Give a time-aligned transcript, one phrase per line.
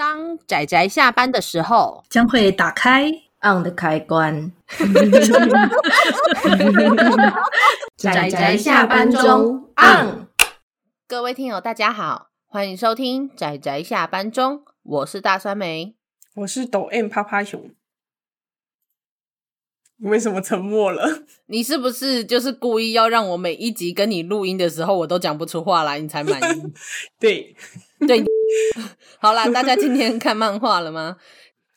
[0.00, 3.10] 当仔仔下班的时候，将会打开
[3.42, 4.50] on 的开关。
[7.98, 10.26] 仔仔下班中 on。
[11.06, 15.94] 各位听友，大家好，欢迎收听仔仔下班中，我是大酸梅，
[16.36, 17.70] 我是抖 M 趴趴熊。
[19.98, 21.24] 你为什么沉默了？
[21.44, 26.62] 你是不是就是故意要让我每一集跟你录音的时候，我都讲不出话来，你才满意？
[27.20, 27.54] 对，
[28.08, 28.24] 对。
[29.20, 31.16] 好啦，大家今天看漫画了吗？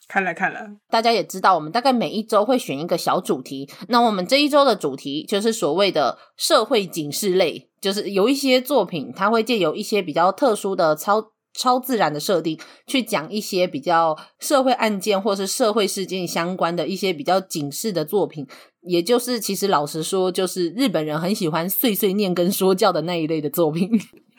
[0.08, 0.60] 看了看了。
[0.90, 3.70] 大家也知道，我们大概每一周会选一个小主题。
[3.88, 18.46] 那我们这一周的主题就是所谓的社会警示类，就是有一些作品，它会借由一些比较特殊的超超自然的设定，去讲一些比较社会案件或是社会事件相关的一些比较警示的作品。
[18.82, 23.90] 也就是，其实老实说，就是日本人很喜欢碎碎念跟说教的那一类的作品。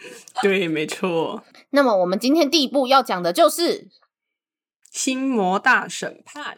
[0.43, 1.43] 对，没错。
[1.71, 3.81] 那么，我们今天第一部要讲的就是
[4.91, 6.57] 《心魔大审判》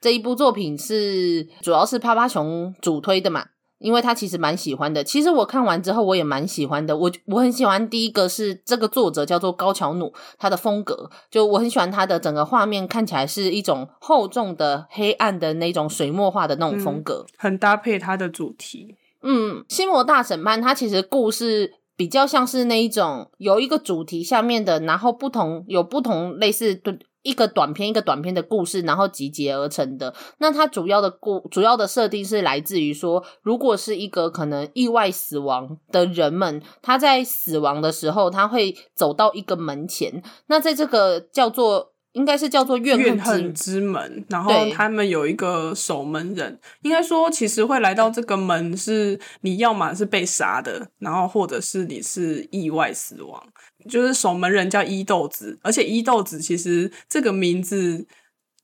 [0.00, 3.46] 这一部作品，是主要是趴趴熊主推的嘛？
[3.78, 5.04] 因为他其实蛮喜欢的。
[5.04, 6.96] 其实我看完之后，我也蛮喜欢的。
[6.96, 18.96] 我我很喜欢第一个是这个作者叫做高桥努，他的风格就我很喜欢他的整个画面，看起来是一种厚重的黑暗的那种水墨画的那种风格，嗯，很搭配他的主题。
[19.22, 21.74] 嗯，《心魔大审判》它其实故事。
[21.96, 26.80] 比较像是那一种有一个主题下面的，然后不同有不同类似
[27.22, 30.14] 一个短篇一个短篇的故事，然后集结而成的。
[30.38, 40.22] 那它主要的故主要的设定是来自于说，如果是一个可能意外死亡的人们，他在死亡的时候，他会走到一个门前。
[40.48, 41.93] 那在这个叫做。
[42.14, 46.58] 应该是叫做怨恨，怨恨之门，然后他们有一个守门人。
[46.82, 53.42] 应该说，其实会来到这个门，是你要么是被杀的，然后或者是你是意外死亡。
[53.90, 58.06] 就是守门人叫伊豆子，而且伊豆子其实这个名字，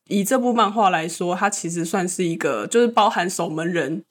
[0.07, 4.05] 以这部漫画来说，它其实算是一个，就是包含守门人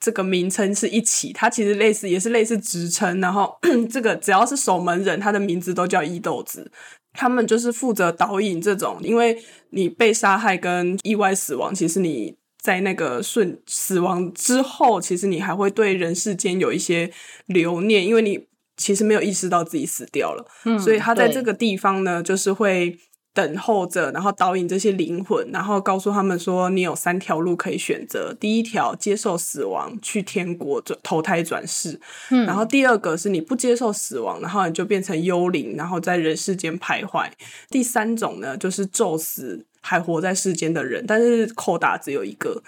[0.00, 3.20] 这个名称是一起，它其实类似也是类似职称。
[3.20, 3.58] 然后
[3.92, 6.72] 这个只要是守门人，他的名字都叫伊豆子。
[7.12, 17.10] 他们就是负责导引这种，因为你被杀害跟意外死亡，其实你在那个瞬死亡之后，其实你还会对人世间有一些
[17.46, 22.98] 留念，因为你其实没有意识到自己死掉了，嗯，所以他在这个地方呢，就是会。
[23.40, 28.34] 等候着，然后导引这些灵魂，然后告诉他们说：“你有三条路可以选择。
[28.38, 31.98] 第一条，接受死亡，去天国转投胎转世。
[32.30, 37.30] 嗯，然后第二个是你不接受死亡，然后你就变成幽灵，然后在人世间徘徊。
[37.70, 42.62] 第三种呢，就是咒死还活在世间的人，但是扣打只有一个，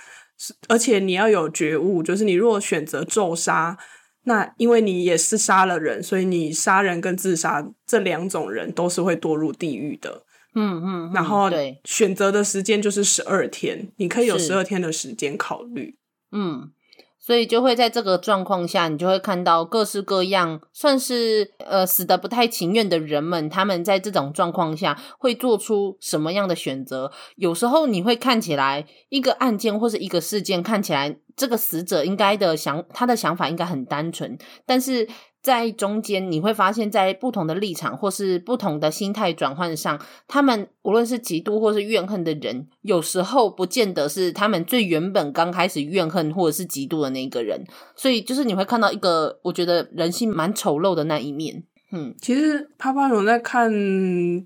[0.69, 3.77] 而且你要有觉悟，就是你如果选择咒杀，
[4.25, 10.23] 那因为你也是杀了人，所以你杀人跟自杀这两种人都是会堕入地狱的。”
[10.55, 11.51] 嗯嗯，然后
[11.85, 15.97] 选择的时间就是十二天，你可以有十二天的时间考虑。
[16.31, 16.71] 嗯，
[17.19, 27.13] 所以就会在这个状况下，你就会看到各式各样算是呃死得不太情愿的人们，他们在这种状况下会做出什么样的选择？
[27.37, 35.09] 有时候你会看起来一个案件或是一个事件，看起来这个死者应该的想他的想法应该很单纯，但是。
[35.43, 47.65] 在中间，你会发现在不同的立场或是不同的心态转换上，他们无论是嫉妒或是怨恨的人，有时候不见得是他们最原本刚开始怨恨或者是嫉妒的那个人。
[47.97, 51.65] 所以，就是你会看到一个我觉得人性蛮丑陋的那一面。
[51.91, 53.69] 嗯，其实趴趴熊在看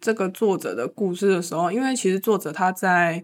[0.00, 3.22] 这个作者的故事的时候，因为其实作者他在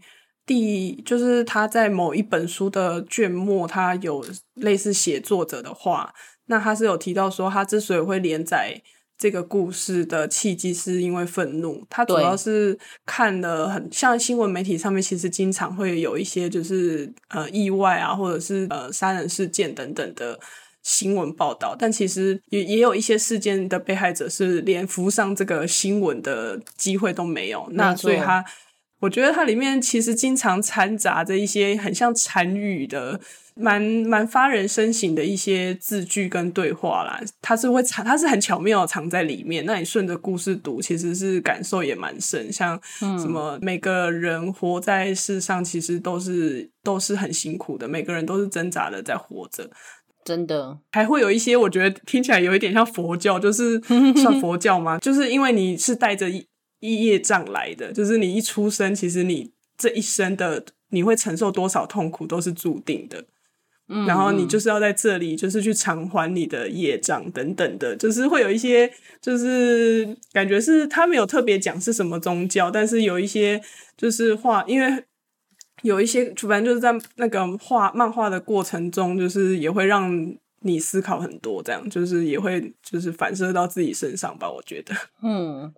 [0.52, 4.22] 第就是他在某一本书的卷末，他有
[4.54, 6.12] 类似写作者的话。
[6.44, 8.82] 那他是有提到说，他之所以会连载
[9.16, 11.82] 这个故事的契机，是因为愤怒。
[11.88, 20.38] 他主要是看了很像新闻媒体上面，其实经常会有一些就是呃意外啊，或者是呃杀人事件等等的
[20.82, 21.74] 新闻报道。
[21.78, 27.66] 但其实也也有一些事件的被害者是连浮上这个新闻的机会都没有。
[27.70, 28.44] 那所以他，
[29.02, 33.20] 我觉得它里面其实经常掺杂着一些很像禅语的。
[33.54, 39.66] 蛮蛮发人深省的一些字句跟对话啦，它是会藏，它是很巧妙藏在里面。
[39.66, 42.50] 那你顺着故事读，其实是感受也蛮深。
[42.50, 49.68] 像什么每个人活在世上，其实都是都是很辛苦的，每个人都是挣扎的在活着。
[50.24, 53.78] 真的，还会有一些我觉得听起来有一点像佛教，就是
[54.16, 54.96] 算 佛教吗？
[54.98, 56.46] 就是因为你是带着一
[56.82, 63.24] 业障来的，就是你一出生，其实你这一生的你会承受多少痛苦都是注定的。
[63.88, 68.90] 嗯，然后你就是要在这里，就是去偿还你的业障等等的，就是会有一些，
[69.20, 73.60] 就是感觉是他没有特别讲是什么宗教，但是有一些
[73.96, 75.04] 就是画，因为
[75.82, 85.74] 有一些，反正就是在那个画漫画的过程中，就是也会让你思考很多，这样就是也会就是反射到自己身上吧，我觉得，嗯。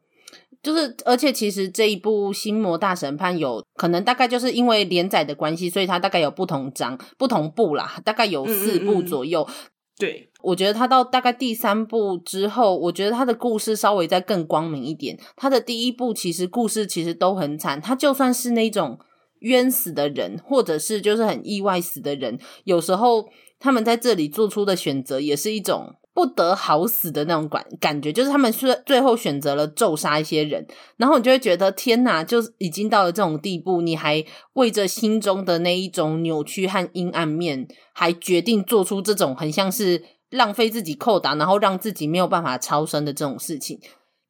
[0.65, 9.43] 就是，而且其实这一部《心魔大审判》有可能大概就是因为连载的关系，所以它大概有不同章、不同部啦，大概有四部左右。
[9.43, 15.17] 嗯嗯嗯对，我觉得它到大概第三部之后，我觉得它的故事稍微再更光明一点。
[15.37, 18.99] 它的第一部其实故事其实都很惨，它就算是那种
[19.41, 23.29] 冤死的人，或者是就是很意外死的人，有时候
[23.61, 25.95] 他们在这里做出的选择也是一种。
[26.15, 30.65] 不得好死的那种感感觉，就是他们是最后选择了咒杀一些人，
[30.97, 43.81] 然后你就会觉得天哪，就已经到了这种地步，你还为着心中的那一种扭曲和阴暗面，还决定做出这种很像是浪费自己扣打，然后让自己没有办法超生的这种事情。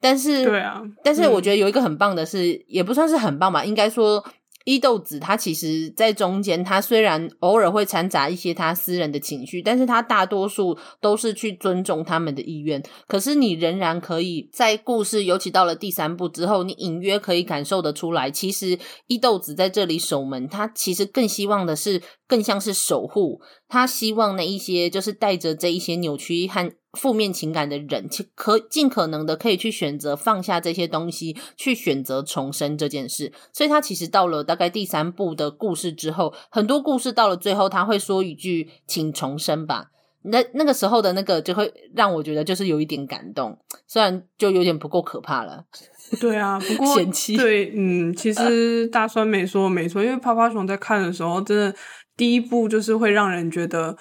[0.00, 4.25] 但是，对啊，但是我觉得有一个很棒的是，嗯、也不算是很棒吧，应该说。
[4.64, 12.82] 伊豆子他其实，在中间，他虽然偶尔会掺杂一些他私人的情绪，但是他大多数都是去尊重他们的意愿。
[13.06, 23.40] 可是你仍然可以在故事，尤其到了第三部之后，你隐约可以感受得出来，其实伊豆子在这里守门，他其实更希望的是，更像是守护。
[23.69, 26.72] 他希望那一些就是带着这一些扭曲和。
[26.94, 33.32] 负面情感的人，其可尽可能的可以去选择放下这些东西，去选择重生这件事。
[33.52, 39.91] 所以他其实到了大概第三部的故事之后，很多故事到了最后，他会说一句“请重生吧”。
[40.26, 45.64] 那那个时候的那个就会让我觉得就是有一点感动，虽然就有点不够可怕了。
[46.20, 51.75] 对啊，不过嫌弃对，嗯，其实大酸梅说没错，因为泡泡熊在看的时候，真的
[52.17, 53.96] 第一部就是会让人觉得。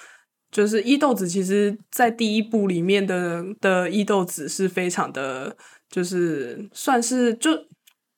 [0.54, 5.58] 就是伊豆子，其实，在第一部里面的的伊豆子是非常的，
[5.90, 7.52] 就是算是就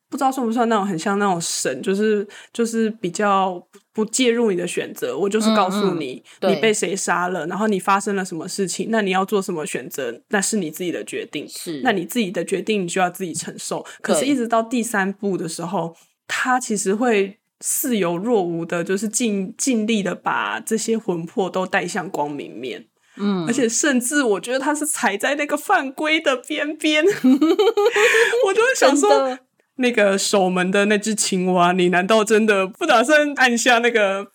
[0.10, 13.86] 不知道算不算那种很像那种神，就是就是比较不介入你的选择，我就是告诉你嗯嗯你被谁杀了，然后你发生了什么事情，那你要做什么选择，那是你自己的决定，是那你自己的决定，你就要自己承受。
[14.02, 15.96] 可是，一直到第三部的时候，
[16.28, 17.40] 他其实会。
[17.62, 22.86] 似有若无的，就是尽尽力的把这些魂魄都带向光明面，
[23.18, 27.04] 嗯，而且甚至我觉得他是踩在那个犯规的边边，
[28.46, 29.40] 我就会想说，
[29.78, 34.35] 那个守门的那只青蛙，你难道真的不打算按下那个？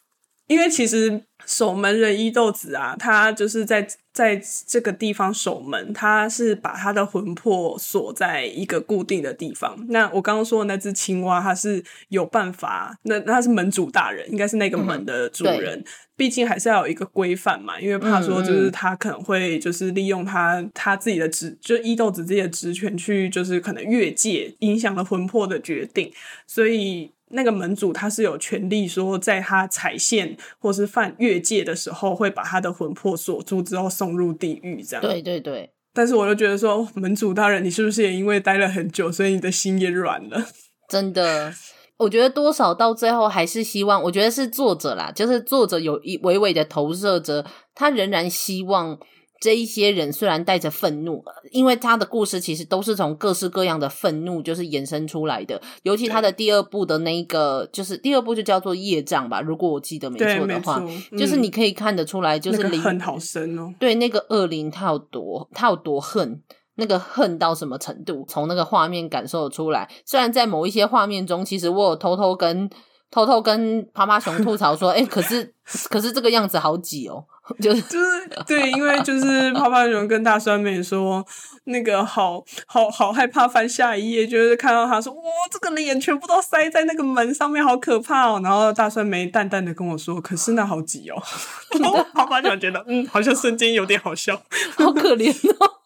[0.50, 1.23] 因为其实。
[1.47, 9.75] 守门人伊豆子啊，他就是在在这个地方守门，他是把他的魂魄锁在一个固定的地方。
[9.88, 15.76] 那我刚刚说的那只青蛙，他是有办法，那他是门主大人，应该是那个门的主人。
[15.79, 26.12] 嗯、毕竟还是要有一个规范嘛，因为怕说就是他可能会就是利用他他自己的职，就伊豆子自己的职权去，就是可能越界，影响了魂魄的决定，
[26.46, 27.11] 所以。
[27.31, 35.03] 那个门主他是有权利说，在他踩线或是犯越界的时候，会把他的魂魄锁住之后送入地狱，这样。
[35.03, 35.71] 对对对。
[35.93, 40.44] 但是我就觉得说，门主大人，你是不是也因为待了很久，所以你的心也软了？
[40.88, 41.53] 真的，
[41.99, 47.44] 我觉得多少到最后还是希望，我觉得是作者啦，就是作者有一微微的投射着，
[47.75, 48.99] 他仍然希望。
[49.41, 55.59] 这一些人虽然带着愤怒，因为他的故事其实都是从各式各样的愤怒就是衍生出来的。
[55.83, 63.73] 尤其他的第二部的那一个，就是第二部就叫做业障吧，如果我记得没错的话，嗯、就是你可以看得出来，就是灵、那个、恨好深哦。
[63.79, 66.43] 对，那个恶灵他有多，他有多恨，
[66.75, 69.91] 那个恨到什么程度，从那个画面感受出来。
[70.05, 72.69] 虽然在某一些画面中，其实我有偷偷跟
[73.11, 75.55] 偷偷跟趴趴熊吐槽说， 哎，可是
[75.89, 77.25] 可是这个样子好挤哦。
[77.59, 81.25] 就是就是对，因为就是泡泡熊跟大酸梅说，
[81.65, 88.41] 那个好好好害怕翻下一页，就是看到他说哇，这个脸全部都塞在那个门上面，好可怕哦。
[88.43, 91.23] 然后大酸梅淡淡的跟我说，可是那好挤哦。
[91.81, 94.41] 然后泡泡熊觉得嗯，好像瞬间有点好笑，
[94.77, 95.80] 好可怜哦。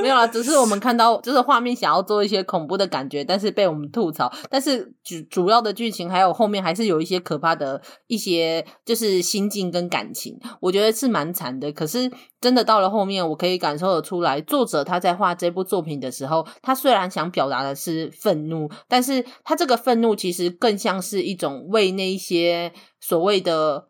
[0.00, 4.32] 没有啦，只是我们看到就是画面想要做一些恐怖的感觉，但是被我们吐槽。
[4.48, 11.70] 但是主主要的剧情还有后面还是有一些可怕的一些就是心境跟感情，我觉得是蛮惨的。
[11.72, 23.88] 可是真的到了后面，我可以感受得出来，作者他在画这部作品的时候，他虽然想表达的是愤怒，但是他这个愤怒其实更像是一种为那一些所谓的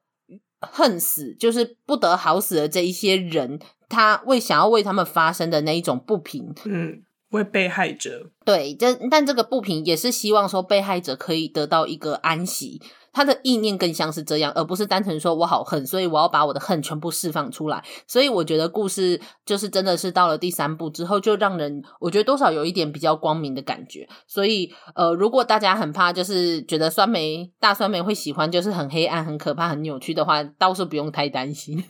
[0.61, 3.61] 恨死，就是不得好死的这一些人。
[3.90, 8.30] 他为想要为他们发声的那一种不平，嗯，为被害者。
[8.47, 12.80] 对，这但这个不平也是希望说被害者可以得到一个安息。
[13.12, 17.82] 他的意念更像是这样，而不是单纯说我好恨，所以我要把我的恨全部释放出来。
[18.06, 24.09] 所以我觉得故事就是真的是到了第三部之后，就让人我觉得多少有一点比较光明的感觉。
[24.28, 31.82] 所以呃，如果大家很怕，就是觉得酸梅大酸梅会喜欢，就是很黑暗、很可怕、很扭曲的话，倒是不用太担心。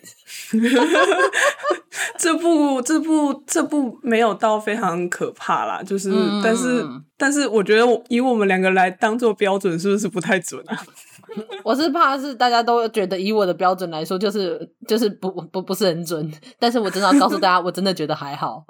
[2.19, 6.85] 这部这部这部没有到非常可怕啦，就是、嗯、但是
[7.17, 10.79] 但是我觉得以我们两个来当做标准，是不是不太准啊？
[11.63, 16.31] 我是怕是大家都觉得以我的标准来说，就是就是不不不是很准。
[16.59, 18.65] 但是我真的要告诉大家，我真的觉得还好。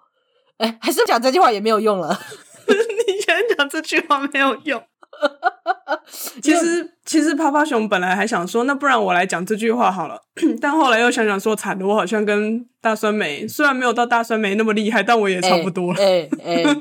[0.59, 2.19] 哎，还是讲这句话也没有用了。
[2.69, 4.83] 你现在讲这句话没有用。
[6.43, 10.21] 其实其实趴趴熊本来还想说，那不然我来讲这句话好了。
[10.61, 16.01] 但后来又想想说，惨的，我好像跟大酸梅虽然没有到大酸梅那么厉害，但我也差不多了。
[16.01, 16.65] 哎哎。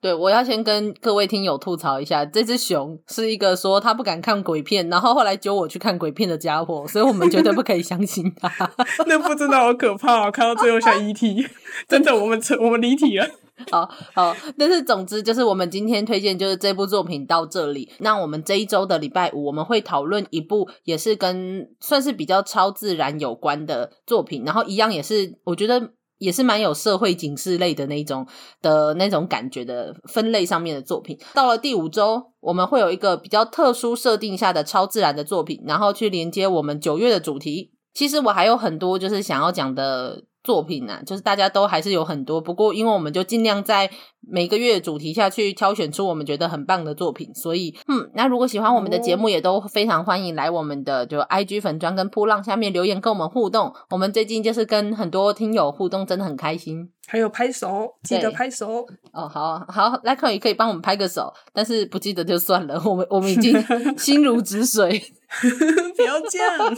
[0.00, 8.70] 对，我要先跟各位听友吐槽一下，这只熊是一个说他不敢看鬼片，然后后来揪我去看鬼片的家伙，所以我们绝对不可以相信他。
[9.06, 11.48] 那部真的好可怕哦，看到最后像 ET，
[11.88, 13.28] 真的，我们我们离题了。
[13.70, 17.90] 好好，但是总之就是我们今天推荐就是这部作品到这里。
[17.98, 25.90] 那我们这一周的礼拜五，我们会讨论一部也是跟算是比较超自然有关的作品，然后一样也是我觉得。
[26.20, 28.26] 也是蛮有社会警示类的那种
[28.60, 31.16] 的那种感觉的分类上面的作品。
[31.32, 37.70] 到了第五周，我们会有一个比较特殊设定下的超自然的作品，然后去连接我们九月的主题。
[37.94, 40.24] 其实我还有很多就是想要讲的。
[40.48, 43.90] 作品呢、啊，就是大家都还是有很多，不过因为我们就尽量在
[44.26, 53.74] 每个月主题下去挑选出我们觉得很棒的作品，所以嗯，那如果喜欢我们的节目，也都非常欢迎来我们的就 IG 粉砖跟扑浪下面留言跟我们互动。
[53.90, 56.88] 我们最近就是跟很多听友互动，真的很开心。
[57.08, 59.26] 还有拍手，记得拍手哦。
[59.26, 62.80] 好好，来可以可以帮我们拍个手，但是不记得就算了。
[62.84, 63.58] 我们我们已经
[63.96, 64.90] 心如止水，
[65.96, 66.76] 不要这样。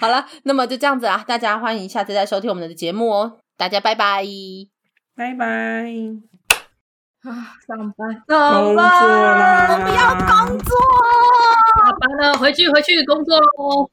[0.00, 3.38] 好了，那么就这样子啊，大家欢迎下次再收听我们的节目哦。
[3.56, 4.24] 大家拜拜，
[5.16, 5.92] 拜拜。
[7.22, 10.76] 啊，上班，上班，我不要工作，
[11.84, 13.90] 下班了，回去回去工作喽。